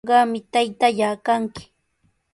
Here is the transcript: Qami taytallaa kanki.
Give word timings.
Qami 0.09 0.39
taytallaa 0.53 1.15
kanki. 1.27 1.63